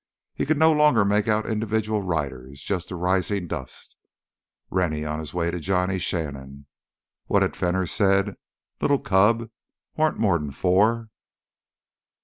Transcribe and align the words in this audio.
He 0.33 0.47
could 0.47 0.57
no 0.57 0.71
longer 0.71 1.05
make 1.05 1.27
out 1.27 1.45
individual 1.45 2.01
riders, 2.01 2.63
just 2.63 2.89
the 2.89 2.95
rising 2.95 3.45
dust. 3.45 3.97
Rennie 4.71 5.05
on 5.05 5.19
his 5.19 5.31
way 5.31 5.51
to 5.51 5.59
Johnny 5.59 5.99
Shannon... 5.99 6.65
What 7.27 7.43
had 7.43 7.55
Fenner 7.55 7.85
said 7.85 8.33
"li'l 8.81 8.97
cub... 8.97 9.51
warn't 9.95 10.17
more 10.17 10.37
'n 10.37 10.49
four." 10.49 11.11